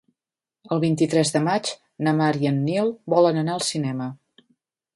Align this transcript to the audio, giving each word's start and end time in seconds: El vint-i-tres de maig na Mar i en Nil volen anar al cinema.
El 0.75 0.79
vint-i-tres 0.83 1.31
de 1.35 1.41
maig 1.47 1.69
na 2.07 2.13
Mar 2.21 2.31
i 2.45 2.49
en 2.53 2.59
Nil 2.71 2.89
volen 3.17 3.41
anar 3.43 3.57
al 3.59 3.65
cinema. 3.69 4.09